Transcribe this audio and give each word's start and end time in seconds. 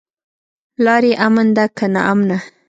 لاره 0.83 1.09
يې 1.11 1.15
امن 1.25 1.47
ده 1.55 1.65
که 1.77 1.85
ناامنه؟ 1.93 2.37